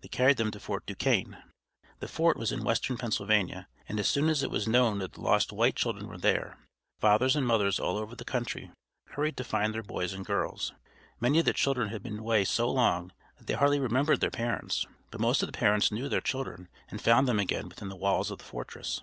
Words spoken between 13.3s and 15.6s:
that they hardly remembered their parents, but most of the